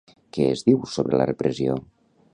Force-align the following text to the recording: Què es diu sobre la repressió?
Què 0.37 0.47
es 0.53 0.63
diu 0.69 0.79
sobre 0.95 1.21
la 1.23 1.29
repressió? 1.33 1.77